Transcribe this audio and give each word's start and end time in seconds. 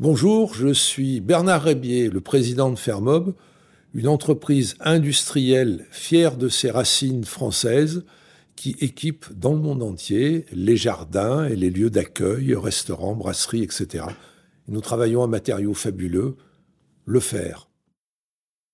Bonjour, 0.00 0.54
je 0.54 0.72
suis 0.72 1.20
Bernard 1.20 1.64
Rébier, 1.64 2.08
le 2.08 2.22
président 2.22 2.70
de 2.70 2.78
Fermob, 2.78 3.34
une 3.92 4.08
entreprise 4.08 4.74
industrielle 4.80 5.86
fière 5.90 6.38
de 6.38 6.48
ses 6.48 6.70
racines 6.70 7.24
françaises 7.24 8.06
qui 8.56 8.76
équipe 8.80 9.26
dans 9.38 9.52
le 9.52 9.58
monde 9.58 9.82
entier 9.82 10.46
les 10.52 10.78
jardins 10.78 11.44
et 11.44 11.54
les 11.54 11.68
lieux 11.68 11.90
d'accueil, 11.90 12.54
restaurants, 12.54 13.14
brasseries, 13.14 13.62
etc. 13.62 14.06
Nous 14.68 14.80
travaillons 14.80 15.22
à 15.22 15.26
matériaux 15.26 15.74
fabuleux, 15.74 16.36
le 17.04 17.20
fer. 17.20 17.68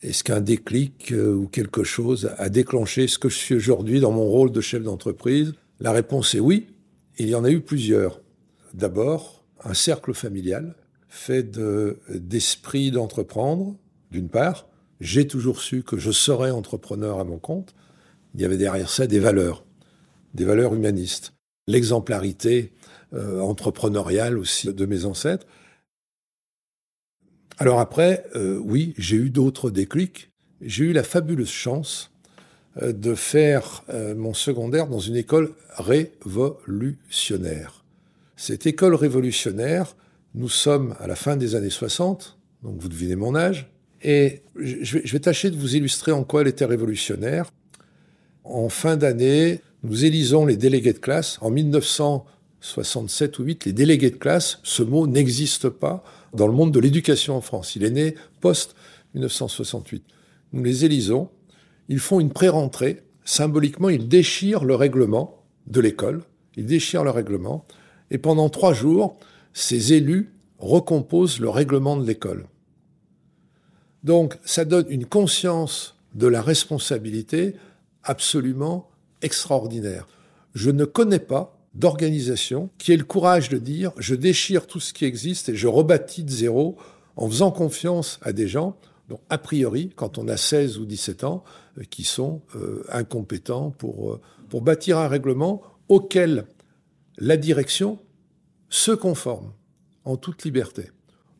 Est-ce 0.00 0.24
qu'un 0.24 0.40
déclic 0.40 1.12
euh, 1.12 1.36
ou 1.36 1.46
quelque 1.46 1.84
chose 1.84 2.32
a 2.36 2.48
déclenché 2.48 3.06
ce 3.06 3.20
que 3.20 3.28
je 3.28 3.36
suis 3.36 3.54
aujourd'hui 3.54 4.00
dans 4.00 4.10
mon 4.10 4.24
rôle 4.24 4.50
de 4.50 4.60
chef 4.60 4.82
d'entreprise? 4.82 5.54
La 5.78 5.92
réponse 5.92 6.34
est 6.34 6.40
oui. 6.40 6.66
Il 7.16 7.28
y 7.28 7.36
en 7.36 7.44
a 7.44 7.50
eu 7.52 7.60
plusieurs. 7.60 8.20
D'abord, 8.74 9.44
un 9.62 9.74
cercle 9.74 10.14
familial 10.14 10.74
fait 11.12 11.58
d'esprit 12.08 12.90
d'entreprendre, 12.90 13.76
d'une 14.10 14.30
part. 14.30 14.66
J'ai 14.98 15.26
toujours 15.26 15.60
su 15.60 15.82
que 15.82 15.98
je 15.98 16.10
serais 16.10 16.50
entrepreneur 16.50 17.20
à 17.20 17.24
mon 17.24 17.38
compte. 17.38 17.74
Il 18.34 18.40
y 18.40 18.46
avait 18.46 18.56
derrière 18.56 18.88
ça 18.88 19.06
des 19.06 19.18
valeurs, 19.18 19.62
des 20.32 20.46
valeurs 20.46 20.74
humanistes. 20.74 21.34
L'exemplarité 21.66 22.72
euh, 23.12 23.40
entrepreneuriale 23.40 24.38
aussi 24.38 24.72
de 24.72 24.86
mes 24.86 25.04
ancêtres. 25.04 25.46
Alors 27.58 27.78
après, 27.78 28.24
euh, 28.34 28.58
oui, 28.64 28.94
j'ai 28.96 29.16
eu 29.16 29.28
d'autres 29.28 29.70
déclics. 29.70 30.30
J'ai 30.62 30.84
eu 30.84 30.92
la 30.94 31.02
fabuleuse 31.02 31.50
chance 31.50 32.10
euh, 32.80 32.94
de 32.94 33.14
faire 33.14 33.84
mon 34.16 34.32
secondaire 34.32 34.86
dans 34.86 34.98
une 34.98 35.16
école 35.16 35.52
révolutionnaire. 35.76 37.84
Cette 38.36 38.66
école 38.66 38.94
révolutionnaire, 38.94 39.94
nous 40.34 40.48
sommes 40.48 40.94
à 40.98 41.06
la 41.06 41.16
fin 41.16 41.36
des 41.36 41.54
années 41.54 41.70
60, 41.70 42.38
donc 42.62 42.76
vous 42.78 42.88
devinez 42.88 43.16
mon 43.16 43.34
âge, 43.34 43.70
et 44.02 44.42
je 44.56 44.98
vais, 44.98 45.20
tâcher 45.20 45.50
de 45.50 45.56
vous 45.56 45.76
illustrer 45.76 46.12
en 46.12 46.24
quoi 46.24 46.40
elle 46.40 46.48
était 46.48 46.64
révolutionnaire. 46.64 47.50
En 48.42 48.68
fin 48.68 48.96
d'année, 48.96 49.60
nous 49.84 50.04
élisons 50.04 50.44
les 50.44 50.56
délégués 50.56 50.92
de 50.92 50.98
classe. 50.98 51.38
En 51.40 51.50
1967 51.50 53.38
ou 53.38 53.44
8, 53.44 53.64
les 53.66 53.72
délégués 53.72 54.10
de 54.10 54.16
classe, 54.16 54.58
ce 54.64 54.82
mot 54.82 55.06
n'existe 55.06 55.68
pas 55.68 56.02
dans 56.34 56.48
le 56.48 56.52
monde 56.52 56.72
de 56.72 56.80
l'éducation 56.80 57.36
en 57.36 57.40
France. 57.40 57.76
Il 57.76 57.84
est 57.84 57.90
né 57.90 58.16
post-1968. 58.40 60.02
Nous 60.52 60.64
les 60.64 60.84
élisons. 60.84 61.28
Ils 61.88 62.00
font 62.00 62.18
une 62.18 62.32
pré-rentrée. 62.32 63.02
Symboliquement, 63.24 63.88
ils 63.88 64.08
déchirent 64.08 64.64
le 64.64 64.74
règlement 64.74 65.44
de 65.68 65.80
l'école. 65.80 66.22
Ils 66.56 66.66
déchirent 66.66 67.04
le 67.04 67.10
règlement. 67.10 67.66
Et 68.10 68.18
pendant 68.18 68.48
trois 68.48 68.72
jours, 68.72 69.16
ces 69.52 69.92
élus 69.92 70.32
recomposent 70.58 71.40
le 71.40 71.48
règlement 71.48 71.96
de 71.96 72.06
l'école. 72.06 72.46
Donc 74.04 74.38
ça 74.44 74.64
donne 74.64 74.86
une 74.88 75.06
conscience 75.06 75.96
de 76.14 76.26
la 76.26 76.42
responsabilité 76.42 77.54
absolument 78.02 78.88
extraordinaire. 79.22 80.08
Je 80.54 80.70
ne 80.70 80.84
connais 80.84 81.18
pas 81.18 81.58
d'organisation 81.74 82.68
qui 82.78 82.92
ait 82.92 82.96
le 82.96 83.04
courage 83.04 83.48
de 83.48 83.58
dire 83.58 83.92
je 83.96 84.14
déchire 84.14 84.66
tout 84.66 84.80
ce 84.80 84.92
qui 84.92 85.04
existe 85.04 85.48
et 85.48 85.54
je 85.54 85.68
rebâtis 85.68 86.24
de 86.24 86.30
zéro 86.30 86.76
en 87.16 87.28
faisant 87.28 87.50
confiance 87.50 88.18
à 88.22 88.32
des 88.32 88.48
gens 88.48 88.76
dont, 89.08 89.20
a 89.30 89.38
priori, 89.38 89.90
quand 89.94 90.18
on 90.18 90.28
a 90.28 90.36
16 90.36 90.78
ou 90.78 90.84
17 90.84 91.24
ans, 91.24 91.44
euh, 91.78 91.82
qui 91.88 92.04
sont 92.04 92.42
euh, 92.56 92.84
incompétents 92.90 93.70
pour, 93.70 94.12
euh, 94.12 94.20
pour 94.48 94.62
bâtir 94.62 94.98
un 94.98 95.08
règlement 95.08 95.62
auquel 95.88 96.46
la 97.18 97.36
direction 97.36 97.98
se 98.72 98.90
conforme 98.90 99.52
en 100.04 100.16
toute 100.16 100.44
liberté. 100.44 100.90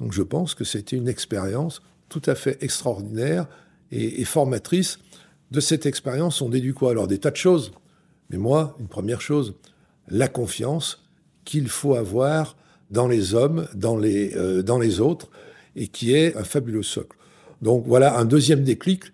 Donc 0.00 0.12
je 0.12 0.22
pense 0.22 0.54
que 0.54 0.64
c'était 0.64 0.96
une 0.96 1.08
expérience 1.08 1.80
tout 2.08 2.22
à 2.26 2.34
fait 2.34 2.62
extraordinaire 2.62 3.46
et, 3.92 4.24
formatrice. 4.24 4.98
De 5.52 5.60
cette 5.60 5.86
expérience, 5.86 6.42
on 6.42 6.48
déduit 6.48 6.74
quoi? 6.74 6.90
Alors 6.90 7.06
des 7.06 7.18
tas 7.18 7.30
de 7.30 7.36
choses. 7.36 7.72
Mais 8.30 8.36
moi, 8.36 8.76
une 8.80 8.88
première 8.88 9.20
chose, 9.20 9.54
la 10.08 10.26
confiance 10.26 11.04
qu'il 11.44 11.68
faut 11.68 11.94
avoir 11.94 12.56
dans 12.90 13.06
les 13.06 13.34
hommes, 13.34 13.68
dans 13.74 13.96
les, 13.96 14.34
euh, 14.36 14.62
dans 14.62 14.78
les 14.78 15.00
autres, 15.00 15.30
et 15.76 15.86
qui 15.86 16.14
est 16.14 16.36
un 16.36 16.44
fabuleux 16.44 16.82
socle. 16.82 17.16
Donc 17.62 17.84
voilà 17.86 18.18
un 18.18 18.24
deuxième 18.24 18.64
déclic 18.64 19.04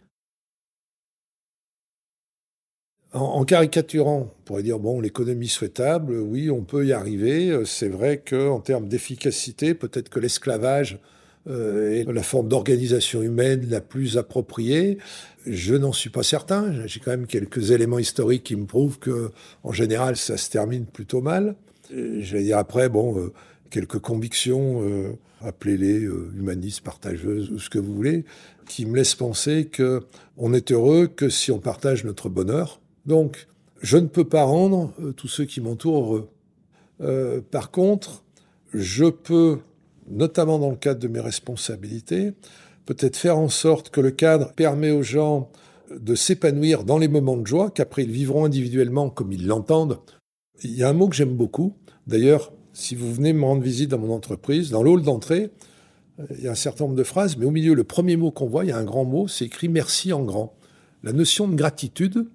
En, 3.17 3.45
caricaturant, 3.47 4.31
on 4.31 4.45
pourrait 4.45 4.63
dire 4.63 4.79
bon, 4.79 5.01
l'économie 5.01 5.49
souhaitable, 5.49 6.19
oui, 6.19 6.51
on 6.51 6.63
peut 6.63 6.87
y 6.87 6.93
arriver. 6.93 7.63
C'est 7.65 7.89
vrai 7.89 8.19
qu'en 8.19 8.61
termes 8.61 8.89
d'efficacité, 8.89 9.73
peut-être 9.73 10.11
que 10.11 10.21
l'esclavage 10.21 10.99
euh, 11.49 11.93
est 11.93 12.13
la 12.13 12.23
forme 12.23 12.49
d'organisation 12.49 13.23
humaine 13.23 13.67
la 13.71 13.81
plus 13.81 14.19
appropriée. 14.19 14.99
Je 15.47 15.75
n'en 15.75 15.93
suis 15.93 16.11
pas 16.11 16.23
certain. 16.23 16.87
J'ai 16.87 17.01
quand 17.01 17.13
même 17.13 17.27
quelques 17.27 17.71
éléments 17.71 17.99
historiques 17.99 18.43
qui 18.45 18.57
me 18.57 18.67
prouvent 18.67 18.99
que, 18.99 19.31
en 19.63 19.73
général, 19.73 20.17
ça 20.17 20.37
se 20.37 20.51
termine 20.51 20.85
plutôt 20.85 21.23
mal. 21.23 21.55
Je 21.91 22.37
vais 22.37 22.43
dire 22.43 22.59
après, 22.59 22.91
bon, 22.91 23.19
euh, 23.19 23.33
quelques 23.71 24.01
convictions, 24.01 24.83
euh, 24.83 25.13
appelez-les 25.41 26.01
humanistes, 26.37 26.83
partageuses 26.83 27.51
ou 27.51 27.59
ce 27.61 27.71
que 27.71 27.79
vous 27.79 27.95
voulez, 27.95 28.25
qui 28.69 28.85
me 28.85 28.95
laissent 28.97 29.15
penser 29.15 29.67
que 29.67 30.03
on 30.37 30.53
est 30.53 30.71
heureux 30.71 31.07
que 31.07 31.31
si 31.31 31.51
on 31.51 31.61
partage 31.61 32.05
notre 32.05 32.29
bonheur 32.29 32.81
donc, 33.07 33.47
je 33.83 33.97
ne 33.97 34.07
peux 34.07 34.25
pas 34.25 34.45
rendre 34.45 34.93
euh, 35.01 35.13
tous 35.13 35.29
ceux 35.29 35.45
qui 35.45 35.61
m'entourent 35.61 36.03
heureux. 36.03 36.29
Euh, 37.01 37.41
par 37.51 37.71
contre, 37.71 38.25
je 38.73 39.05
peux, 39.05 39.59
notamment 40.09 40.59
dans 40.59 40.71
le 40.71 40.77
cadre 40.77 41.01
de 41.01 41.09
mes 41.09 41.21
responsabilités, 41.21 42.33
peut-être 42.85 43.17
faire 43.17 43.39
en 43.39 43.49
sorte 43.49 43.91
que 43.91 44.01
le 44.01 44.11
cadre 44.11 44.53
permet 44.53 44.91
aux 44.91 45.03
gens 45.03 45.51
de 45.95 46.15
s'épanouir 46.15 46.85
dans 46.85 46.99
les 46.99 47.09
moments 47.09 47.37
de 47.37 47.47
joie, 47.47 47.71
qu'après 47.71 48.05
ils 48.05 48.11
vivront 48.11 48.45
individuellement 48.45 49.11
comme 49.11 49.33
ils 49.33 49.47
l'entendent. 49.47 49.99
Il 50.63 50.75
y 50.75 50.83
a 50.83 50.89
un 50.89 50.93
mot 50.93 51.09
que 51.09 51.15
j'aime 51.15 51.37
beaucoup. 51.37 51.75
D'ailleurs, 52.07 52.53
si 52.73 52.95
vous 52.95 53.13
venez 53.13 53.33
me 53.33 53.45
rendre 53.45 53.63
visite 53.63 53.91
dans 53.91 53.99
mon 53.99 54.13
entreprise, 54.13 54.71
dans 54.71 54.83
l'hall 54.83 55.03
d'entrée, 55.03 55.51
euh, 56.19 56.27
il 56.31 56.45
y 56.45 56.49
a 56.49 56.53
un 56.53 56.57
certain 56.57 56.85
nombre 56.85 56.97
de 56.97 57.05
phrases, 57.05 57.37
mais 57.37 57.47
au 57.47 57.51
milieu, 57.51 57.75
le 57.75 57.85
premier 57.85 58.17
mot 58.17 58.31
qu'on 58.31 58.47
voit, 58.47 58.65
il 58.65 58.69
y 58.69 58.73
a 58.73 58.79
un 58.79 58.85
grand 58.85 59.05
mot, 59.05 59.29
c'est 59.29 59.45
écrit 59.45 59.69
merci 59.69 60.13
en 60.13 60.23
grand. 60.23 60.55
La 61.03 61.13
notion 61.13 61.47
de 61.47 61.55
gratitude, 61.55 62.27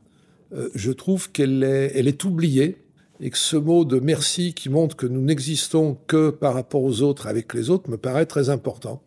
je 0.75 0.91
trouve 0.91 1.31
qu'elle 1.31 1.63
est, 1.63 1.91
elle 1.95 2.07
est 2.07 2.23
oubliée 2.23 2.78
et 3.22 3.29
que 3.29 3.38
ce 3.38 3.56
mot 3.56 3.85
de 3.85 4.00
merci 4.00 4.53
qui 4.53 4.69
montre 4.69 4.95
que 4.95 5.06
nous 5.06 5.22
n'existons 5.22 5.97
que 6.07 6.31
par 6.31 6.56
rapport 6.56 6.84
aux 6.84 7.03
autres, 7.03 7.28
avec 7.28 7.53
les 7.53 7.69
autres, 7.69 7.89
me 7.89 7.97
paraît 7.97 8.25
très 8.25 8.50
important. 8.50 9.03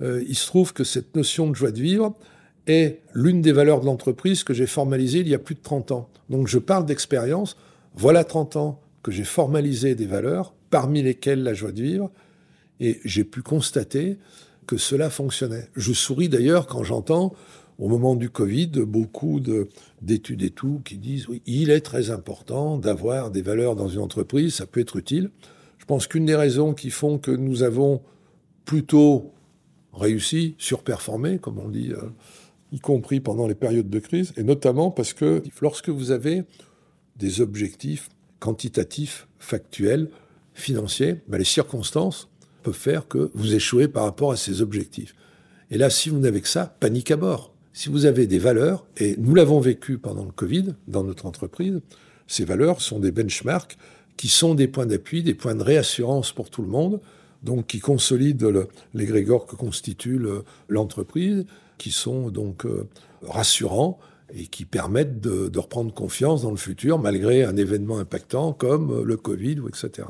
Euh, 0.00 0.24
il 0.26 0.34
se 0.34 0.46
trouve 0.46 0.72
que 0.72 0.82
cette 0.82 1.14
notion 1.14 1.48
de 1.48 1.54
joie 1.54 1.70
de 1.70 1.80
vivre 1.80 2.16
est 2.66 3.00
l'une 3.14 3.42
des 3.42 3.52
valeurs 3.52 3.80
de 3.80 3.86
l'entreprise 3.86 4.42
que 4.42 4.54
j'ai 4.54 4.66
formalisée 4.66 5.20
il 5.20 5.28
y 5.28 5.34
a 5.34 5.38
plus 5.38 5.54
de 5.54 5.62
30 5.62 5.92
ans. 5.92 6.10
Donc 6.30 6.48
je 6.48 6.58
parle 6.58 6.84
d'expérience. 6.84 7.56
Voilà 7.94 8.24
30 8.24 8.56
ans 8.56 8.80
que 9.04 9.12
j'ai 9.12 9.24
formalisé 9.24 9.94
des 9.94 10.06
valeurs, 10.06 10.52
parmi 10.70 11.02
lesquelles 11.02 11.44
la 11.44 11.54
joie 11.54 11.72
de 11.72 11.82
vivre, 11.82 12.10
et 12.80 13.00
j'ai 13.04 13.24
pu 13.24 13.42
constater 13.42 14.18
que 14.66 14.76
cela 14.76 15.10
fonctionnait. 15.10 15.68
Je 15.76 15.92
souris 15.92 16.28
d'ailleurs 16.28 16.66
quand 16.66 16.82
j'entends 16.82 17.34
au 17.82 17.88
moment 17.88 18.14
du 18.14 18.30
Covid, 18.30 18.68
beaucoup 18.86 19.40
d'études 20.00 20.42
et 20.44 20.50
tout 20.50 20.80
qui 20.84 20.98
disent 20.98 21.26
oui, 21.26 21.42
il 21.46 21.68
est 21.68 21.80
très 21.80 22.12
important 22.12 22.78
d'avoir 22.78 23.32
des 23.32 23.42
valeurs 23.42 23.74
dans 23.74 23.88
une 23.88 23.98
entreprise, 23.98 24.54
ça 24.54 24.66
peut 24.66 24.78
être 24.78 24.94
utile. 24.94 25.30
Je 25.78 25.84
pense 25.84 26.06
qu'une 26.06 26.24
des 26.24 26.36
raisons 26.36 26.74
qui 26.74 26.90
font 26.90 27.18
que 27.18 27.32
nous 27.32 27.64
avons 27.64 28.00
plutôt 28.64 29.32
réussi, 29.92 30.54
surperformé, 30.58 31.38
comme 31.38 31.58
on 31.58 31.68
dit, 31.68 31.90
euh, 31.90 32.10
y 32.70 32.78
compris 32.78 33.18
pendant 33.18 33.48
les 33.48 33.56
périodes 33.56 33.90
de 33.90 33.98
crise, 33.98 34.32
et 34.36 34.44
notamment 34.44 34.92
parce 34.92 35.12
que 35.12 35.42
lorsque 35.60 35.88
vous 35.88 36.12
avez 36.12 36.44
des 37.16 37.40
objectifs 37.40 38.10
quantitatifs, 38.38 39.26
factuels, 39.40 40.08
financiers, 40.54 41.16
ben 41.26 41.38
les 41.38 41.44
circonstances 41.44 42.28
peuvent 42.62 42.74
faire 42.74 43.08
que 43.08 43.32
vous 43.34 43.56
échouez 43.56 43.88
par 43.88 44.04
rapport 44.04 44.30
à 44.30 44.36
ces 44.36 44.62
objectifs. 44.62 45.16
Et 45.72 45.78
là, 45.78 45.90
si 45.90 46.10
vous 46.10 46.20
n'avez 46.20 46.42
que 46.42 46.48
ça, 46.48 46.76
panique 46.78 47.10
à 47.10 47.16
bord 47.16 47.52
si 47.72 47.88
vous 47.88 48.06
avez 48.06 48.26
des 48.26 48.38
valeurs, 48.38 48.86
et 48.96 49.16
nous 49.18 49.34
l'avons 49.34 49.60
vécu 49.60 49.98
pendant 49.98 50.24
le 50.24 50.32
Covid 50.32 50.74
dans 50.88 51.04
notre 51.04 51.26
entreprise, 51.26 51.80
ces 52.26 52.44
valeurs 52.44 52.80
sont 52.80 52.98
des 52.98 53.12
benchmarks 53.12 53.76
qui 54.16 54.28
sont 54.28 54.54
des 54.54 54.68
points 54.68 54.86
d'appui, 54.86 55.22
des 55.22 55.34
points 55.34 55.54
de 55.54 55.62
réassurance 55.62 56.32
pour 56.32 56.50
tout 56.50 56.62
le 56.62 56.68
monde, 56.68 57.00
donc 57.42 57.66
qui 57.66 57.80
consolident 57.80 58.66
l'égrégore 58.94 59.46
que 59.46 59.56
constitue 59.56 60.20
l'entreprise, 60.68 61.44
qui 61.78 61.90
sont 61.90 62.30
donc 62.30 62.64
euh, 62.64 62.88
rassurants 63.22 63.98
et 64.34 64.46
qui 64.46 64.64
permettent 64.64 65.20
de, 65.20 65.48
de, 65.48 65.58
reprendre 65.58 65.92
confiance 65.92 66.42
dans 66.42 66.50
le 66.50 66.56
futur 66.56 66.98
malgré 66.98 67.42
un 67.42 67.56
événement 67.56 67.98
impactant 67.98 68.52
comme 68.52 69.02
le 69.02 69.16
Covid 69.16 69.60
ou 69.60 69.68
etc. 69.68 70.06